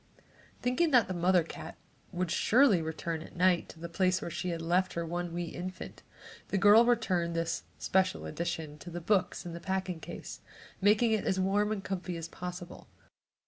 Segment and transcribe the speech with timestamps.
[0.63, 1.77] Thinking that the mother cat
[2.11, 5.43] would surely return at night to the place where she had left her one wee
[5.49, 6.01] infant,
[6.47, 10.39] the girl returned this "special edition" to the books in the packing case,
[10.81, 12.87] making it as warm and comfy as possible.